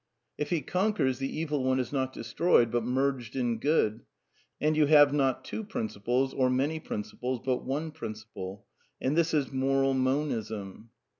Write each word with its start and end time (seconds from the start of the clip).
If 0.35 0.49
he 0.49 0.61
conquers, 0.61 1.19
the 1.19 1.29
Evil 1.29 1.63
One 1.63 1.79
is 1.79 1.93
not 1.93 2.11
destroyed, 2.11 2.71
but 2.71 2.83
merged 2.83 3.35
in 3.35 3.59
Good; 3.59 4.01
and 4.59 4.75
you 4.75 4.87
have, 4.87 5.13
not 5.13 5.45
two 5.45 5.63
principles, 5.63 6.33
or 6.33 6.49
many 6.49 6.79
prin 6.79 7.03
ciples, 7.03 7.43
but 7.43 7.63
one 7.65 7.91
principle. 7.91 8.65
And 8.99 9.15
this 9.15 9.31
is 9.35 9.51
moral 9.51 9.93
Monism. 9.93 10.89